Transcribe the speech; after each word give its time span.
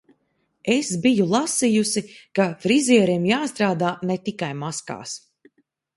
Es 0.75 0.87
biju 1.03 1.27
lasījusi, 1.33 2.03
ka 2.39 2.47
frizieriem 2.63 3.29
jāstrādā 3.33 3.95
ne 4.11 4.19
tikai 4.31 4.53
maskās. 4.63 5.15